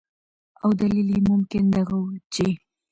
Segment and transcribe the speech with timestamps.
[0.63, 2.47] او دلیل یې ممکن دغه ؤ چې